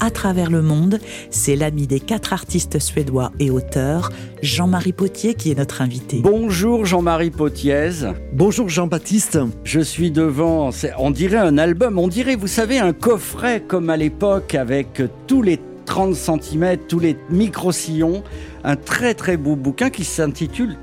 à 0.00 0.10
travers 0.10 0.50
le 0.50 0.62
monde, 0.62 0.98
c'est 1.30 1.56
l'ami 1.56 1.86
des 1.86 2.00
quatre 2.00 2.32
artistes 2.32 2.78
suédois 2.78 3.32
et 3.38 3.50
auteurs, 3.50 4.10
Jean-Marie 4.42 4.92
Potier, 4.92 5.34
qui 5.34 5.50
est 5.50 5.58
notre 5.58 5.82
invité. 5.82 6.20
Bonjour 6.22 6.86
Jean-Marie 6.86 7.30
Potiez. 7.30 7.90
Bonjour 8.32 8.68
Jean-Baptiste. 8.68 9.38
Je 9.64 9.80
suis 9.80 10.10
devant, 10.10 10.70
on 10.98 11.10
dirait 11.10 11.36
un 11.38 11.58
album, 11.58 11.98
on 11.98 12.08
dirait, 12.08 12.36
vous 12.36 12.46
savez, 12.46 12.78
un 12.78 12.92
coffret 12.92 13.62
comme 13.66 13.90
à 13.90 13.96
l'époque 13.96 14.54
avec 14.54 15.02
tous 15.26 15.42
les 15.42 15.60
30 15.86 16.14
cm, 16.14 16.78
tous 16.88 17.00
les 17.00 17.16
micro-sillons. 17.30 18.22
Un 18.64 18.76
très 18.76 19.14
très 19.14 19.36
beau 19.36 19.56
bouquin 19.56 19.90
qui 19.90 20.04
s'intitule 20.04 20.76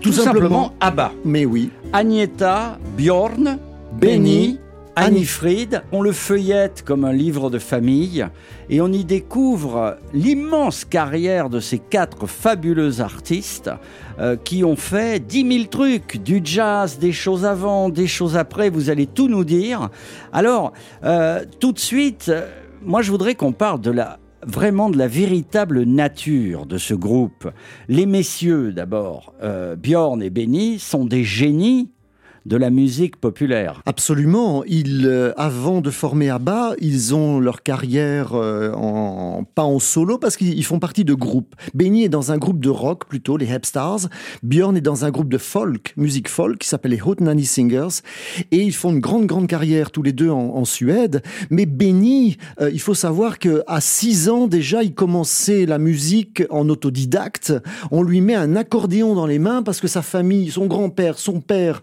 tout, 0.00 0.10
Tout 0.10 0.12
simplement, 0.12 0.42
simplement. 0.42 0.72
ABBA. 0.80 1.12
Mais 1.24 1.44
oui, 1.44 1.70
Agneta, 1.92 2.78
Bjorn, 2.96 3.58
Benny, 4.00 4.58
Annie-Fried. 4.94 5.82
On 5.90 6.02
le 6.02 6.12
feuillette 6.12 6.82
comme 6.84 7.04
un 7.04 7.12
livre 7.12 7.48
de 7.48 7.58
famille 7.58 8.26
et 8.68 8.80
on 8.80 8.88
y 8.88 9.04
découvre 9.04 9.96
l'immense 10.12 10.84
carrière 10.84 11.48
de 11.48 11.60
ces 11.60 11.78
quatre 11.78 12.26
fabuleux 12.26 13.00
artistes 13.00 13.70
euh, 14.18 14.36
qui 14.36 14.64
ont 14.64 14.76
fait 14.76 15.24
10 15.24 15.56
000 15.58 15.64
trucs, 15.70 16.22
du 16.22 16.42
jazz, 16.44 16.98
des 16.98 17.12
choses 17.12 17.46
avant, 17.46 17.88
des 17.88 18.06
choses 18.06 18.36
après, 18.36 18.68
vous 18.68 18.90
allez 18.90 19.06
tout 19.06 19.28
nous 19.28 19.44
dire. 19.44 19.88
Alors, 20.32 20.72
euh, 21.04 21.44
tout 21.58 21.72
de 21.72 21.78
suite, 21.78 22.28
euh, 22.28 22.46
moi 22.84 23.00
je 23.00 23.10
voudrais 23.10 23.34
qu'on 23.34 23.52
parle 23.52 23.80
de 23.80 23.90
la 23.90 24.18
vraiment 24.44 24.90
de 24.90 24.98
la 24.98 25.06
véritable 25.06 25.84
nature 25.84 26.66
de 26.66 26.76
ce 26.76 26.94
groupe. 26.94 27.48
Les 27.88 28.06
messieurs, 28.06 28.72
d'abord, 28.72 29.34
Bjorn 29.80 30.20
et 30.20 30.30
Benny, 30.30 30.80
sont 30.80 31.04
des 31.04 31.22
génies 31.22 31.92
de 32.46 32.56
la 32.56 32.70
musique 32.70 33.16
populaire. 33.16 33.82
absolument. 33.86 34.64
Ils, 34.66 35.06
euh, 35.06 35.32
avant 35.36 35.80
de 35.80 35.90
former 35.90 36.30
ABBA, 36.30 36.74
ils 36.80 37.14
ont 37.14 37.40
leur 37.40 37.62
carrière 37.62 38.34
euh, 38.34 38.72
en, 38.72 39.44
pas 39.44 39.62
en 39.62 39.78
solo 39.78 40.18
parce 40.18 40.36
qu'ils 40.36 40.58
ils 40.58 40.64
font 40.64 40.78
partie 40.78 41.04
de 41.04 41.14
groupes. 41.14 41.54
Benny 41.74 42.04
est 42.04 42.08
dans 42.08 42.32
un 42.32 42.38
groupe 42.38 42.60
de 42.60 42.68
rock 42.68 43.06
plutôt, 43.06 43.36
les 43.36 43.50
Hepstars. 43.50 44.08
Björn 44.42 44.76
est 44.76 44.82
dans 44.82 45.04
un 45.04 45.10
groupe 45.10 45.28
de 45.28 45.38
folk, 45.38 45.92
musique 45.96 46.28
folk, 46.28 46.58
qui 46.58 46.68
s'appelle 46.68 46.92
les 46.92 47.02
Hot 47.02 47.16
Nanny 47.20 47.44
Singers. 47.44 48.02
Et 48.50 48.58
ils 48.58 48.74
font 48.74 48.90
une 48.90 49.00
grande, 49.00 49.26
grande 49.26 49.46
carrière 49.46 49.90
tous 49.90 50.02
les 50.02 50.12
deux 50.12 50.30
en, 50.30 50.62
Suède. 50.64 51.22
Mais 51.50 51.66
Benny, 51.66 52.36
euh, 52.60 52.70
il 52.72 52.80
faut 52.80 52.94
savoir 52.94 53.40
que 53.40 53.62
à 53.66 53.80
6 53.80 54.28
ans 54.28 54.46
déjà, 54.46 54.82
il 54.82 54.94
commençait 54.94 55.66
la 55.66 55.78
musique 55.78 56.44
en 56.50 56.68
autodidacte. 56.68 57.52
On 57.90 58.02
lui 58.02 58.20
met 58.20 58.36
un 58.36 58.54
accordéon 58.54 59.14
dans 59.14 59.26
les 59.26 59.40
mains 59.40 59.62
parce 59.62 59.80
que 59.80 59.88
sa 59.88 60.02
famille, 60.02 60.50
son 60.50 60.66
grand-père, 60.66 61.18
son 61.18 61.40
père 61.40 61.82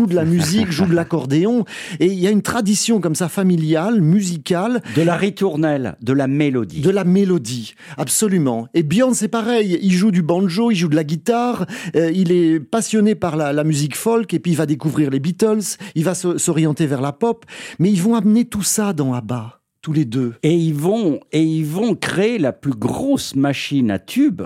joue 0.00 0.06
de 0.06 0.14
la 0.14 0.24
musique, 0.36 0.70
joue 0.70 0.86
de 0.86 0.94
l'accordéon. 0.94 1.64
Et 1.98 2.06
il 2.06 2.18
y 2.18 2.26
a 2.26 2.30
une 2.30 2.40
tradition 2.42 3.00
comme 3.00 3.14
ça 3.14 3.28
familiale, 3.28 4.00
musicale, 4.00 4.82
De 4.96 5.02
la 5.02 5.16
ritournelle, 5.16 5.96
de 6.00 6.12
la 6.12 6.26
mélodie. 6.26 6.80
de 6.80 6.90
la 6.90 7.04
mélodie, 7.04 7.74
absolument. 7.98 8.66
Et 8.74 8.82
Björn, 8.82 9.12
c'est 9.14 9.28
pareil. 9.28 9.78
Il 9.82 9.92
joue 9.92 10.10
du 10.10 10.22
banjo, 10.22 10.70
il 10.70 10.76
joue 10.76 10.88
de 10.88 10.96
la 10.96 11.04
guitare. 11.04 11.66
euh, 11.96 12.10
il 12.14 12.32
est 12.32 12.60
passionné 12.60 13.14
par 13.14 13.36
la, 13.36 13.52
la 13.52 13.64
musique 13.64 13.96
folk 13.96 14.32
et 14.32 14.38
puis 14.38 14.52
il 14.52 14.56
va 14.56 14.66
découvrir 14.66 15.10
les 15.10 15.20
Beatles. 15.20 15.76
Il 15.94 16.04
va 16.04 16.14
s'orienter 16.14 16.86
vers 16.86 17.00
la 17.02 17.12
pop. 17.12 17.44
Mais 17.78 17.90
ils 17.90 18.00
vont 18.02 18.14
amener 18.14 18.46
tout 18.46 18.62
ça 18.62 18.92
dans 18.94 19.12
ABBA, 19.12 19.60
tous 19.82 19.92
les 19.92 20.04
deux. 20.06 20.34
Et 20.42 20.54
ils 20.54 20.74
vont 20.74 21.20
et 21.32 21.42
ils 21.42 21.66
vont 21.66 21.94
créer 21.94 22.38
la 22.38 22.52
plus 22.52 22.72
grosse 22.74 23.34
machine 23.36 23.90
à 23.90 23.98
tubes 23.98 24.42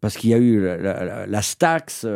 parce 0.00 0.16
qu'il 0.16 0.30
y 0.30 0.34
a 0.34 0.38
eu 0.38 0.60
la, 0.60 0.76
la- 0.78 1.26
la- 1.26 1.42
Stax, 1.42 2.06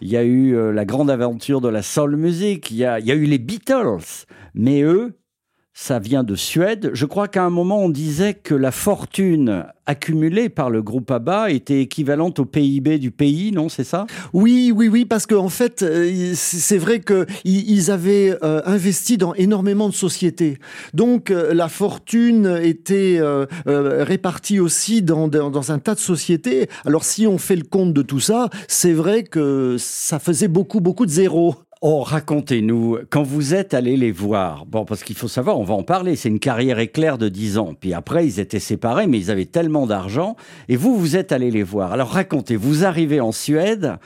il 0.00 0.08
y 0.08 0.16
a 0.16 0.22
eu 0.24 0.54
euh, 0.56 0.72
la 0.72 0.84
grande 0.84 1.10
aventure 1.10 1.60
de 1.60 1.68
la 1.68 1.82
soul 1.82 2.16
music, 2.16 2.70
il 2.70 2.76
y 2.78 2.84
a, 2.84 2.98
il 3.00 3.06
y 3.06 3.12
a 3.12 3.14
eu 3.14 3.24
les 3.24 3.38
Beatles, 3.38 4.26
mais 4.54 4.82
eux, 4.82 5.17
ça 5.80 6.00
vient 6.00 6.24
de 6.24 6.34
Suède. 6.34 6.90
Je 6.92 7.06
crois 7.06 7.28
qu'à 7.28 7.44
un 7.44 7.50
moment 7.50 7.78
on 7.84 7.88
disait 7.88 8.34
que 8.34 8.52
la 8.56 8.72
fortune 8.72 9.64
accumulée 9.86 10.48
par 10.48 10.70
le 10.70 10.82
groupe 10.82 11.08
ABBA 11.08 11.52
était 11.52 11.80
équivalente 11.80 12.40
au 12.40 12.44
PIB 12.44 12.98
du 12.98 13.12
pays, 13.12 13.52
non 13.52 13.68
C'est 13.68 13.84
ça? 13.84 14.04
Oui, 14.32 14.72
oui, 14.74 14.88
oui, 14.88 15.04
parce 15.04 15.24
qu'en 15.24 15.44
en 15.44 15.48
fait, 15.48 15.82
euh, 15.82 16.32
c'est 16.34 16.76
vrai 16.78 16.98
que 16.98 17.26
i- 17.44 17.64
ils 17.68 17.92
avaient 17.92 18.36
euh, 18.42 18.60
investi 18.66 19.18
dans 19.18 19.34
énormément 19.34 19.88
de 19.88 19.94
sociétés. 19.94 20.58
Donc 20.94 21.30
euh, 21.30 21.54
la 21.54 21.68
fortune 21.68 22.58
était 22.60 23.20
répartie 23.66 24.58
aussi 24.58 25.00
dans, 25.02 25.28
dans 25.28 25.72
un 25.72 25.78
tas 25.78 25.94
de 25.94 26.00
sociétés. 26.00 26.68
Alors 26.86 27.04
si 27.04 27.26
on 27.28 27.38
fait 27.38 27.56
le 27.56 27.62
compte 27.64 27.92
de 27.94 28.02
tout 28.02 28.20
ça, 28.20 28.50
c'est 28.66 28.92
vrai 28.92 29.22
que 29.22 29.76
ça 29.78 30.18
faisait 30.18 30.48
beaucoup, 30.48 30.80
beaucoup 30.80 31.06
de 31.06 31.10
zéros. 31.12 31.54
Oh, 31.80 32.02
racontez-nous, 32.02 32.98
quand 33.08 33.22
vous 33.22 33.54
êtes 33.54 33.72
allé 33.72 33.96
les 33.96 34.10
voir, 34.10 34.66
bon, 34.66 34.84
parce 34.84 35.04
qu'il 35.04 35.14
faut 35.14 35.28
savoir, 35.28 35.60
on 35.60 35.62
va 35.62 35.74
en 35.74 35.84
parler, 35.84 36.16
c'est 36.16 36.28
une 36.28 36.40
carrière 36.40 36.80
éclair 36.80 37.18
de 37.18 37.28
10 37.28 37.56
ans. 37.58 37.74
Puis 37.78 37.94
après, 37.94 38.26
ils 38.26 38.40
étaient 38.40 38.58
séparés, 38.58 39.06
mais 39.06 39.18
ils 39.18 39.30
avaient 39.30 39.44
tellement 39.44 39.86
d'argent. 39.86 40.34
Et 40.68 40.74
vous, 40.74 40.98
vous 40.98 41.16
êtes 41.16 41.30
allé 41.30 41.52
les 41.52 41.62
voir. 41.62 41.92
Alors 41.92 42.08
racontez, 42.08 42.56
vous 42.56 42.84
arrivez 42.84 43.20
en 43.20 43.30
Suède, 43.30 43.96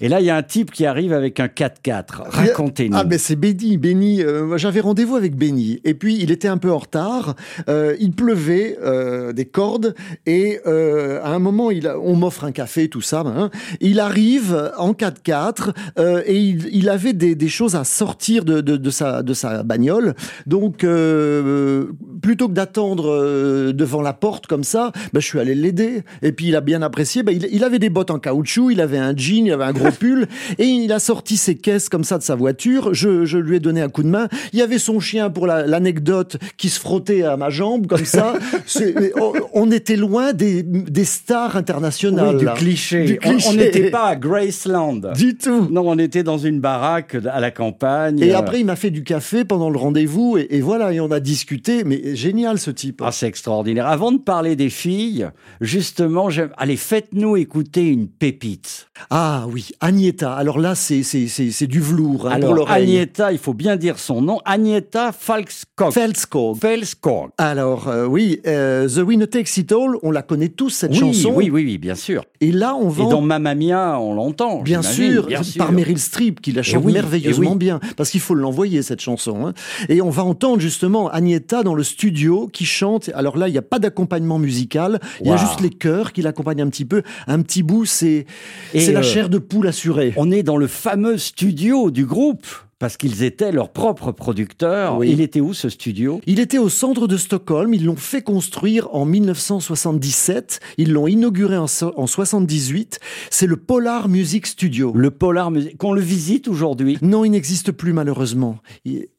et 0.00 0.08
là, 0.08 0.20
il 0.20 0.26
y 0.26 0.30
a 0.30 0.36
un 0.36 0.42
type 0.42 0.70
qui 0.70 0.86
arrive 0.86 1.12
avec 1.12 1.40
un 1.40 1.46
4x4. 1.46 2.22
Racontez-nous. 2.28 2.96
Ah, 2.96 3.04
mais 3.04 3.18
c'est 3.18 3.36
Benny. 3.36 3.76
Benny, 3.76 4.22
euh, 4.22 4.56
j'avais 4.58 4.80
rendez-vous 4.80 5.16
avec 5.16 5.36
Benny. 5.36 5.80
Et 5.84 5.94
puis, 5.94 6.16
il 6.20 6.30
était 6.30 6.48
un 6.48 6.56
peu 6.58 6.70
en 6.72 6.78
retard. 6.78 7.34
Euh, 7.68 7.94
il 8.00 8.12
pleuvait 8.12 8.78
euh, 8.82 9.32
des 9.32 9.44
cordes. 9.44 9.94
Et 10.26 10.60
euh, 10.66 11.20
à 11.22 11.30
un 11.30 11.38
moment, 11.38 11.70
il 11.70 11.86
a- 11.86 11.98
on 11.98 12.16
m'offre 12.16 12.44
un 12.44 12.52
café, 12.52 12.88
tout 12.88 13.00
ça. 13.02 13.20
hein. 13.26 13.50
Il 13.80 14.00
arrive 14.00 14.72
en 14.78 14.92
4x4 14.92 15.72
euh, 15.98 16.22
et 16.26 16.36
il, 16.38 16.68
il 16.72 16.88
avait 16.88 17.12
des, 17.12 17.34
des 17.34 17.48
choses 17.48 17.76
à 17.76 17.84
sortir 17.84 18.44
de, 18.44 18.60
de, 18.60 18.76
de 18.76 18.90
sa, 18.90 19.22
de 19.22 19.34
sa 19.34 19.62
bagnole. 19.62 20.14
Donc, 20.46 20.84
euh, 20.84 21.86
plutôt 22.22 22.48
que 22.48 22.54
d'attendre 22.54 23.72
devant 23.72 24.02
la 24.02 24.12
porte 24.12 24.46
comme 24.46 24.64
ça, 24.64 24.92
ben, 25.12 25.20
je 25.20 25.26
suis 25.26 25.38
allé 25.38 25.54
l'aider. 25.54 26.02
Et 26.22 26.32
puis, 26.32 26.46
il 26.48 26.56
a 26.56 26.60
bien 26.60 26.82
apprécié. 26.82 27.22
Ben, 27.22 27.32
il, 27.36 27.48
il 27.52 27.64
avait 27.64 27.78
des 27.78 27.90
bottes 27.90 28.10
en 28.10 28.18
caoutchouc, 28.18 28.70
il 28.70 28.80
avait 28.80 28.98
un 28.98 29.14
jean, 29.16 29.46
il 29.46 29.52
avait 29.52 29.64
un 29.64 29.72
gros 29.72 29.89
pull. 29.92 30.26
Et 30.58 30.64
il 30.66 30.92
a 30.92 30.98
sorti 30.98 31.36
ses 31.36 31.56
caisses 31.56 31.88
comme 31.88 32.04
ça 32.04 32.18
de 32.18 32.22
sa 32.22 32.34
voiture. 32.34 32.94
Je, 32.94 33.24
je 33.24 33.38
lui 33.38 33.56
ai 33.56 33.60
donné 33.60 33.80
un 33.82 33.88
coup 33.88 34.02
de 34.02 34.08
main. 34.08 34.28
Il 34.52 34.58
y 34.58 34.62
avait 34.62 34.78
son 34.78 35.00
chien 35.00 35.30
pour 35.30 35.46
la- 35.46 35.66
l'anecdote 35.66 36.36
qui 36.56 36.68
se 36.68 36.78
frottait 36.80 37.22
à 37.22 37.36
ma 37.36 37.50
jambe 37.50 37.86
comme 37.86 38.04
ça. 38.04 38.34
On, 39.20 39.32
on 39.52 39.70
était 39.70 39.96
loin 39.96 40.32
des, 40.32 40.62
des 40.62 41.04
stars 41.04 41.56
internationales. 41.56 42.36
Oui, 42.36 42.44
du 42.44 42.50
cliché. 42.54 43.04
Du 43.04 43.18
On- 43.24 43.52
n'était 43.54 43.90
pas 43.90 44.06
à 44.06 44.16
Graceland. 44.16 45.00
Du 45.16 45.36
tout. 45.36 45.68
Non, 45.70 45.82
on 45.86 45.98
était 45.98 46.22
dans 46.22 46.38
une 46.38 46.60
baraque 46.60 47.16
à 47.30 47.40
la 47.40 47.50
campagne. 47.50 48.18
Et 48.20 48.32
après, 48.32 48.60
il 48.60 48.66
m'a 48.66 48.76
fait 48.76 48.90
du 48.90 49.02
café 49.04 49.44
pendant 49.44 49.70
le 49.70 49.78
rendez-vous. 49.78 50.38
Et, 50.38 50.46
et 50.56 50.60
voilà, 50.60 50.92
et 50.92 51.00
on 51.00 51.10
a 51.10 51.20
discuté. 51.20 51.84
Mais 51.84 52.14
génial 52.14 52.58
ce 52.58 52.70
type. 52.70 53.02
Ah, 53.04 53.12
c'est 53.12 53.26
extraordinaire. 53.26 53.86
Avant 53.86 54.12
de 54.12 54.18
parler 54.18 54.56
des 54.56 54.70
filles, 54.70 55.28
justement, 55.60 56.28
allez, 56.56 56.76
faites-nous 56.76 57.36
écouter 57.36 57.86
une 57.88 58.08
pépite. 58.08 58.88
Ah 59.10 59.46
oui, 59.52 59.70
Agneta. 59.82 60.34
Alors 60.34 60.58
là, 60.58 60.74
c'est 60.74 61.66
du 61.66 61.80
velours 61.80 62.26
hein, 62.28 62.32
Alors. 62.32 62.70
Agneta, 62.70 63.32
il 63.32 63.38
faut 63.38 63.54
bien 63.54 63.76
dire 63.76 63.98
son 63.98 64.20
nom, 64.20 64.38
Agneta 64.44 65.10
Falkskog. 65.12 65.92
Feldskog. 65.92 66.58
Felskog. 66.58 67.30
Alors 67.38 67.88
euh, 67.88 68.04
oui, 68.04 68.40
euh, 68.46 68.86
The 68.88 68.98
Winner 68.98 69.26
Takes 69.26 69.56
It 69.56 69.72
All, 69.72 69.96
on 70.02 70.10
la 70.10 70.20
connaît 70.22 70.48
tous 70.50 70.68
cette 70.68 70.90
Oui, 70.92 70.98
chanson. 70.98 71.32
oui, 71.34 71.48
oui, 71.50 71.64
oui, 71.64 71.78
bien 71.78 71.94
sûr. 71.94 72.24
Et 72.42 72.52
là, 72.52 72.74
on 72.74 72.88
va 72.88 73.04
Et 73.04 73.08
dans 73.08 73.22
Mamma 73.22 73.54
Mia, 73.54 73.98
on 73.98 74.12
l'entend. 74.14 74.60
Bien 74.60 74.80
bien 74.80 74.90
sûr. 74.90 75.28
par 75.56 75.72
Meryl 75.72 75.98
Streep, 75.98 76.40
qui 76.42 76.52
la 76.52 76.62
chante 76.62 76.84
oui, 76.84 76.92
merveilleusement 76.92 77.52
oui. 77.52 77.56
bien, 77.58 77.80
parce 77.96 78.10
qu'il 78.10 78.20
faut 78.20 78.34
l'envoyer, 78.34 78.82
cette 78.82 79.00
chanson. 79.00 79.46
hein. 79.46 79.54
Et 79.88 80.02
on 80.02 80.10
va 80.10 80.24
entendre 80.24 80.60
justement 80.60 81.08
Agneta 81.08 81.62
dans 81.62 81.74
le 81.74 81.82
studio 81.84 82.48
qui 82.52 82.66
chante. 82.66 83.10
Alors 83.14 83.38
là, 83.38 83.48
il 83.48 83.52
n'y 83.52 83.58
a 83.58 83.62
pas 83.62 83.78
d'accompagnement 83.78 84.38
musical, 84.38 85.00
il 85.22 85.28
y 85.28 85.30
a 85.30 85.36
juste 85.38 85.60
les 85.62 85.70
chœurs 85.70 86.12
qui 86.12 86.20
l'accompagnent 86.20 86.62
un 86.62 86.68
petit 86.68 86.84
peu. 86.84 87.02
Un 87.26 87.40
petit 87.40 87.62
bout, 87.62 87.86
c'est 87.86 88.26
c'est 88.74 88.92
la 88.92 89.00
euh, 89.00 89.02
chair 89.02 89.28
de 89.30 89.38
poule 89.38 89.69
On 90.16 90.30
est 90.30 90.42
dans 90.42 90.56
le 90.56 90.66
fameux 90.66 91.18
studio 91.18 91.90
du 91.90 92.04
groupe, 92.06 92.46
parce 92.78 92.96
qu'ils 92.96 93.22
étaient 93.24 93.52
leurs 93.52 93.68
propres 93.68 94.10
producteurs. 94.10 94.96
Oui. 94.96 95.10
Il 95.12 95.20
était 95.20 95.40
où 95.40 95.52
ce 95.52 95.68
studio? 95.68 96.20
Il 96.26 96.40
était 96.40 96.56
au 96.56 96.70
centre 96.70 97.06
de 97.06 97.16
Stockholm, 97.18 97.74
ils 97.74 97.84
l'ont 97.84 97.94
fait 97.96 98.22
construire 98.22 98.88
en 98.94 99.04
1977, 99.04 100.60
ils 100.78 100.92
l'ont 100.92 101.06
inauguré 101.06 101.56
en, 101.58 101.66
so- 101.66 101.92
en 101.96 102.06
78, 102.06 102.98
c'est 103.30 103.46
le 103.46 103.56
Polar 103.56 104.08
Music 104.08 104.46
Studio. 104.46 104.92
Le 104.94 105.10
Polar 105.10 105.50
Music, 105.50 105.76
qu'on 105.76 105.92
le 105.92 106.00
visite 106.00 106.48
aujourd'hui. 106.48 106.98
Non, 107.02 107.24
il 107.24 107.30
n'existe 107.30 107.72
plus 107.72 107.92
malheureusement. 107.92 108.58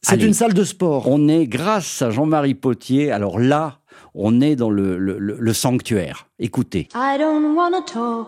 C'est 0.02 0.22
une 0.24 0.34
salle 0.34 0.54
de 0.54 0.64
sport. 0.64 1.08
On 1.08 1.28
est, 1.28 1.46
grâce 1.48 2.02
à 2.02 2.10
Jean-Marie 2.10 2.56
Potier, 2.56 3.12
alors 3.12 3.40
là, 3.40 3.78
on 4.16 4.42
est 4.42 4.56
dans 4.56 4.70
le, 4.72 4.98
le, 4.98 5.18
le- 5.20 5.38
le 5.40 5.54
sanctuaire. 5.54 6.28
Écoutez. 6.40 6.88
I 6.96 7.18
don't 7.20 7.56
wanna 7.56 7.82
talk 7.82 8.28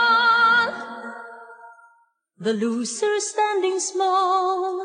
The 2.43 2.53
loser 2.53 3.19
standing 3.19 3.79
small 3.79 4.81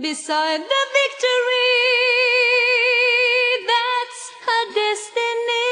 beside 0.00 0.60
the 0.60 0.82
victory. 0.98 1.68
That's 3.66 4.20
her 4.46 4.64
destiny. 4.74 5.68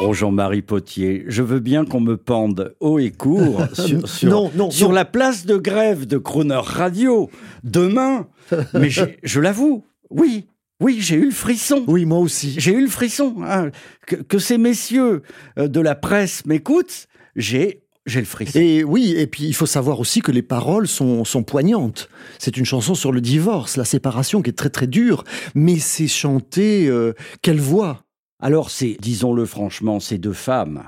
Oh 0.00 0.12
Jean-Marie 0.14 0.62
Potier, 0.62 1.24
je 1.26 1.42
veux 1.42 1.60
bien 1.60 1.84
qu'on 1.84 2.00
me 2.00 2.16
pende 2.16 2.74
haut 2.80 2.98
et 2.98 3.10
court 3.10 3.62
sur, 3.74 4.08
sur, 4.08 4.28
Non, 4.30 4.50
non, 4.54 4.70
sur 4.70 4.88
non. 4.88 4.94
la 4.94 5.04
place 5.04 5.44
de 5.46 5.56
grève 5.56 6.06
de 6.06 6.16
Croner 6.18 6.60
Radio 6.62 7.30
demain. 7.62 8.28
Mais 8.74 8.88
je 8.90 9.40
l'avoue, 9.40 9.84
oui, 10.10 10.46
oui, 10.80 10.98
j'ai 11.00 11.16
eu 11.16 11.26
le 11.26 11.30
frisson. 11.30 11.84
Oui, 11.88 12.04
moi 12.06 12.18
aussi. 12.18 12.54
J'ai 12.58 12.72
eu 12.72 12.82
le 12.82 12.88
frisson. 12.90 13.36
hein. 13.42 13.70
Que, 14.06 14.16
que 14.16 14.38
ces 14.38 14.56
messieurs 14.58 15.22
euh, 15.58 15.68
de 15.68 15.80
la 15.80 15.94
presse 15.94 16.44
m'écoutent, 16.46 17.08
j'ai 17.34 17.82
j'ai 18.06 18.20
le 18.20 18.26
frisson. 18.26 18.58
Et 18.58 18.84
oui, 18.84 19.14
et 19.16 19.26
puis 19.26 19.44
il 19.44 19.52
faut 19.52 19.66
savoir 19.66 20.00
aussi 20.00 20.20
que 20.20 20.32
les 20.32 20.42
paroles 20.42 20.86
sont, 20.86 21.24
sont 21.24 21.42
poignantes. 21.42 22.08
C'est 22.38 22.56
une 22.56 22.64
chanson 22.64 22.94
sur 22.94 23.12
le 23.12 23.20
divorce, 23.20 23.76
la 23.76 23.84
séparation 23.84 24.42
qui 24.42 24.50
est 24.50 24.54
très 24.54 24.70
très 24.70 24.86
dure, 24.86 25.24
mais 25.54 25.78
c'est 25.78 26.08
chanté, 26.08 26.86
euh, 26.86 27.12
quelle 27.42 27.60
voix 27.60 28.04
Alors, 28.40 28.70
c'est, 28.70 28.96
disons-le 29.00 29.44
franchement, 29.44 30.00
ces 30.00 30.18
deux 30.18 30.32
femmes 30.32 30.84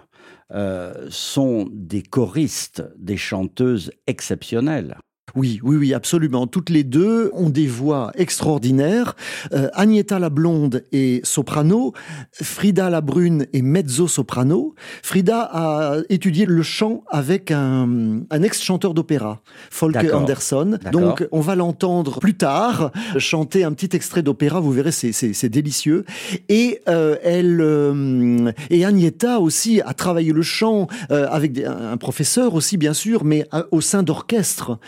euh, 0.53 1.09
sont 1.11 1.69
des 1.73 2.03
choristes, 2.03 2.83
des 2.97 3.17
chanteuses 3.17 3.91
exceptionnelles. 4.07 4.97
Oui, 5.39 5.61
oui, 5.63 5.77
oui, 5.77 5.95
absolument. 5.95 6.49
Toutes 6.49 6.69
les 6.69 6.83
deux 6.83 7.31
ont 7.33 7.49
des 7.49 7.69
voix 7.69 8.11
extraordinaires. 8.17 9.15
Euh, 9.53 9.69
Agneta 9.73 10.19
la 10.19 10.31
blonde 10.31 10.83
est 10.91 11.25
soprano, 11.25 11.93
Frida 12.33 12.91
la 12.91 13.01
brune 13.01 13.47
est 13.53 13.63
mezzo-soprano. 13.63 14.75
Frida 15.03 15.43
a 15.53 15.97
étudié 16.09 16.45
le 16.45 16.63
chant 16.63 17.05
avec 17.09 17.53
un, 17.53 18.21
un 18.31 18.43
ex-chanteur 18.43 18.95
d'opéra, 18.95 19.41
Folke. 19.71 19.95
Anderson. 20.23 20.79
Donc, 20.93 21.29
on 21.31 21.41
va 21.41 21.55
l'entendre 21.55 22.19
plus 22.19 22.35
tard 22.35 22.91
chanter 23.19 23.63
un 23.63 23.73
petit 23.73 23.95
extrait 23.95 24.23
d'opéra. 24.23 24.59
Vous 24.61 24.73
verrez, 24.73 24.91
c'est- 24.93 25.49
délicieux. 25.49 26.05
Et 26.49 26.81
euh, 26.89 27.17
elle 27.23 27.61
euh, 27.61 28.51
et 28.71 28.85
Agneta 28.85 29.39
aussi 29.41 29.81
a 29.81 29.95
travaillé 29.95 30.33
le 30.33 30.43
chant 30.43 30.89
euh, 31.11 31.27
avec 31.31 31.53
des- 31.53 31.65
un, 31.65 31.93
un 31.93 31.97
professeur 31.97 32.55
aussi, 32.55 32.77
bien 32.77 32.93
sûr, 32.93 33.25
mais 33.25 33.47
euh, 33.55 33.63
au 33.71 33.81
sein 33.81 34.03
d'orchestre. 34.03 34.79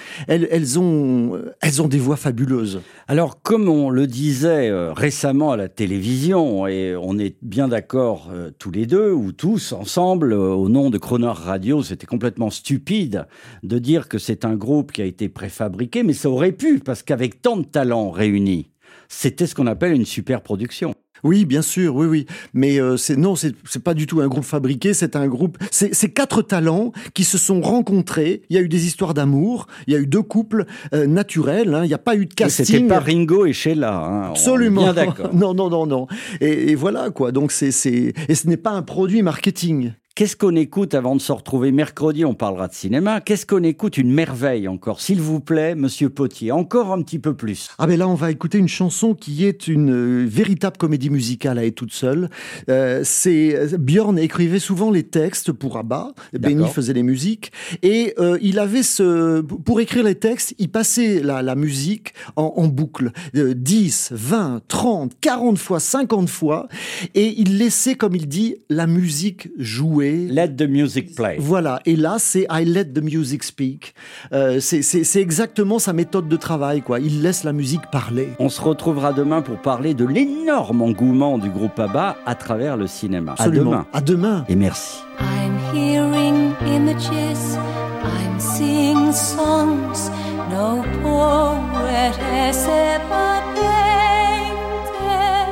Elles, 0.51 0.79
ont 0.79 1.41
elles 1.61 1.83
ont 1.83 1.89
des 1.89 1.99
voix 1.99 2.17
fabuleuses. 2.17 2.81
Alors, 3.09 3.43
comme 3.43 3.69
on 3.69 3.91
le 3.91 4.07
disait 4.07 4.69
euh, 4.69 4.93
récemment 4.93 5.53
à 5.53 5.57
la 5.57 5.69
télévision, 5.69 6.67
et 6.67 6.95
on 6.97 7.19
est 7.19 7.37
bien 7.43 7.69
d'accord 7.69 8.29
euh, 8.33 8.51
tous 8.59 8.71
les 8.71 8.87
deux, 8.87 9.13
ou 9.13 9.33
tous 9.33 9.73
ensemble, 9.73 10.33
euh, 10.33 10.53
au 10.53 10.69
nom 10.69 10.91
de 10.91 10.99
Croner 10.99 11.33
Radio, 11.33 11.83
c'était 11.83 12.07
complètement 12.07 12.51
stupide 12.51 13.27
de 13.63 13.79
dire 13.79 14.09
que 14.09 14.19
c'est 14.19 14.45
un 14.45 14.55
groupe 14.55 14.93
qui 14.93 15.03
a 15.03 15.07
été 15.07 15.29
préfabriqué, 15.29 16.03
mais 16.03 16.13
ça 16.13 16.31
aurait 16.31 16.53
pu, 16.53 16.79
parce 16.79 17.03
qu'avec 17.03 17.43
tant 17.43 17.57
de 17.57 17.65
talents 17.65 18.11
réunis, 18.11 18.71
c'était 19.09 19.47
ce 19.47 19.55
qu'on 19.55 19.67
appelle 19.67 19.93
une 19.93 20.07
super 20.07 20.41
production. 20.41 20.95
Oui, 21.25 21.45
bien 21.45 21.63
sûr, 21.63 21.95
oui, 21.97 22.07
oui. 22.07 22.27
Mais 22.55 22.81
euh, 22.81 22.97
c'est 22.97 23.17
non, 23.17 23.35
c'est 23.37 23.55
pas 23.83 23.95
du 23.95 24.07
tout 24.07 24.21
un 24.21 24.29
groupe 24.29 24.45
fabriqué. 24.45 24.95
C'est 24.95 25.17
un 25.17 25.27
groupe. 25.29 25.59
C'est 25.71 26.09
quatre 26.13 26.43
talents 26.43 26.93
qui 27.15 27.25
se 27.25 27.39
sont 27.39 27.61
rencontrés. 27.61 28.43
Il 28.51 28.57
y 28.57 28.59
a 28.59 28.63
eu 28.63 28.69
des 28.69 28.87
histoires 28.87 29.15
d'amour. 29.15 29.67
Il 29.87 29.93
y 29.93 29.97
a 29.97 29.99
eu 30.01 30.07
deux 30.07 30.23
couples 30.23 30.67
euh, 30.95 31.07
naturels. 31.07 31.75
hein. 31.75 31.85
Il 31.85 31.89
n'y 31.89 31.95
a 31.95 31.99
pas 31.99 32.17
eu 32.17 32.27
de 32.27 32.35
casting. 32.35 32.65
C'était 32.65 32.87
pas 32.87 33.01
Ringo 33.01 33.47
et 33.47 33.53
Sheila. 33.53 33.95
hein, 33.97 34.23
Absolument. 34.31 34.83
Bien 34.83 34.95
d'accord. 34.95 35.31
non, 35.35 35.55
non, 35.55 35.69
non, 35.71 35.87
non. 35.87 36.07
Et, 36.41 36.71
et 36.71 36.75
voilà 36.75 37.11
quoi. 37.11 37.33
Donc 37.33 37.53
c'est 37.53 37.71
c'est 37.71 38.13
et 38.29 38.35
ce 38.35 38.47
n'est 38.49 38.57
pas 38.57 38.71
un 38.73 38.83
produit 38.83 39.23
marketing. 39.23 39.93
Qu'est-ce 40.21 40.37
qu'on 40.37 40.55
écoute 40.55 40.93
avant 40.93 41.17
de 41.17 41.21
se 41.23 41.33
retrouver 41.33 41.73
mercredi 41.73 42.27
On 42.27 42.35
parlera 42.35 42.69
de 42.69 42.75
cinéma. 42.75 43.23
Qu'est-ce 43.23 43.47
qu'on 43.47 43.63
écoute 43.63 43.97
Une 43.97 44.13
merveille 44.13 44.69
encore, 44.69 45.01
s'il 45.01 45.19
vous 45.19 45.41
plaît, 45.41 45.75
Monsieur 45.75 46.11
Potier? 46.11 46.53
Encore 46.53 46.93
un 46.93 47.01
petit 47.01 47.19
peu 47.19 47.33
plus. 47.33 47.71
Ah 47.79 47.87
ben 47.87 47.99
là, 47.99 48.07
on 48.07 48.13
va 48.13 48.31
écouter 48.31 48.59
une 48.59 48.69
chanson 48.69 49.15
qui 49.15 49.47
est 49.47 49.67
une 49.67 49.91
euh, 49.91 50.27
véritable 50.29 50.77
comédie 50.77 51.09
musicale 51.09 51.57
à 51.57 51.65
elle 51.65 51.73
toute 51.73 51.95
seule. 51.95 52.29
Euh, 52.69 53.01
c'est 53.03 53.79
Björn 53.79 54.19
écrivait 54.19 54.59
souvent 54.59 54.91
les 54.91 55.05
textes 55.05 55.53
pour 55.53 55.79
ABBA, 55.79 56.13
Benny 56.39 56.69
faisait 56.69 56.93
les 56.93 57.03
musiques, 57.03 57.51
et 57.83 58.13
euh, 58.19 58.37
il 58.43 58.59
avait 58.59 58.83
ce 58.83 59.41
pour 59.41 59.81
écrire 59.81 60.05
les 60.05 60.17
textes, 60.17 60.55
il 60.59 60.69
passait 60.69 61.23
la, 61.23 61.41
la 61.41 61.55
musique 61.55 62.13
en, 62.37 62.53
en 62.59 62.69
boucle, 62.69 63.13
euh, 63.37 63.55
10, 63.55 64.11
20, 64.13 64.61
30, 64.69 65.13
40 65.19 65.57
fois, 65.57 65.81
50 65.81 66.29
fois, 66.29 66.69
et 67.15 67.41
il 67.41 67.57
laissait, 67.57 67.95
comme 67.95 68.15
il 68.15 68.29
dit, 68.29 68.57
la 68.69 68.87
musique 68.87 69.49
jouer. 69.57 70.10
Let 70.31 70.49
the 70.57 70.69
music 70.69 71.15
play. 71.15 71.37
Voilà, 71.39 71.81
et 71.87 71.97
là 71.97 72.17
c'est 72.19 72.47
I 72.51 72.65
let 72.65 72.87
the 72.87 73.03
music 73.03 73.43
speak. 73.45 73.95
Euh, 74.33 74.61
c'est- 74.61 74.83
c'est 74.83 75.05
c'est 75.05 75.21
exactement 75.21 75.79
sa 75.79 75.93
méthode 75.93 76.29
de 76.29 76.37
travail, 76.37 76.83
quoi. 76.83 77.01
Il 77.01 77.23
laisse 77.23 77.45
la 77.45 77.53
musique 77.53 77.83
parler. 77.91 78.31
On 78.39 78.49
se 78.49 78.61
retrouvera 78.61 79.13
demain 79.13 79.43
pour 79.43 79.59
parler 79.59 79.95
de 79.95 80.05
l'énorme 80.05 80.83
engouement 80.83 81.39
du 81.39 81.51
groupe 81.51 81.79
ABBA 81.79 82.17
à 82.27 82.35
travers 82.35 82.77
le 82.77 82.87
cinéma. 82.87 83.33
Absolument. 83.39 83.71
À 83.71 83.75
demain. 83.75 83.87
À 83.93 84.01
demain. 84.01 84.45
Et 84.49 84.57
merci. 84.57 84.99
I'm 85.21 85.57
hearing 85.75 86.53
images, 86.67 87.57
I'm 88.03 88.39
seeing 88.39 89.13
songs 89.13 90.11
no 90.51 90.83
poet 91.03 92.13
has 92.33 92.67
ever 92.67 93.41
painted. 93.55 95.49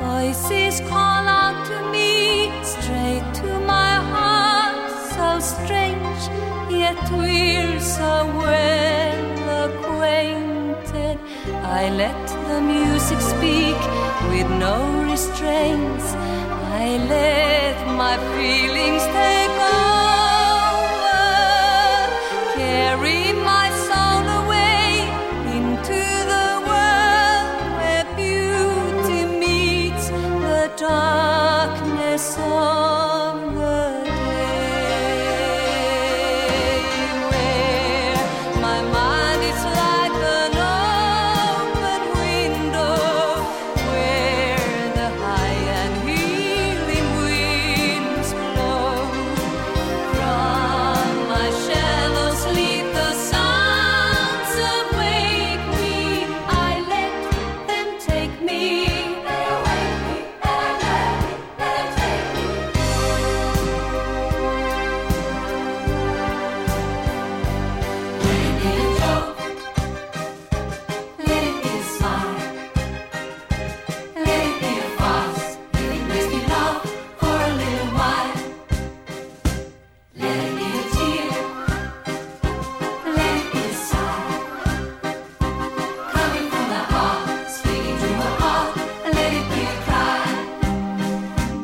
Voices 0.00 0.80
call 0.88 1.31
I 11.82 11.88
let 11.90 12.28
the 12.46 12.60
music 12.60 13.20
speak 13.20 13.80
with 14.30 14.48
no 14.60 14.76
restraints. 15.10 16.14
I 16.78 16.96
let 17.08 17.76
my 17.96 18.16
feelings 18.36 19.02
take 19.16 19.41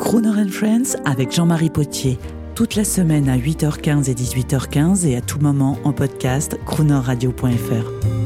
Crooner 0.09 0.41
and 0.41 0.49
Friends 0.49 0.97
avec 1.05 1.33
Jean-Marie 1.33 1.69
Potier. 1.69 2.19
Toute 2.55 2.77
la 2.77 2.85
semaine 2.85 3.29
à 3.29 3.37
8h15 3.37 4.09
et 4.09 4.15
18h15 4.15 5.07
et 5.07 5.17
à 5.17 5.21
tout 5.21 5.39
moment 5.39 5.77
en 5.85 5.93
podcast 5.93 6.59
croonerradio.fr. 6.65 8.18